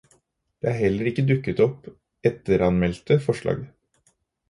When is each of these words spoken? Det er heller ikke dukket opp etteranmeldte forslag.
Det 0.63 0.69
er 0.71 0.77
heller 0.79 1.09
ikke 1.11 1.27
dukket 1.33 1.63
opp 1.67 1.91
etteranmeldte 2.33 3.23
forslag. 3.31 3.67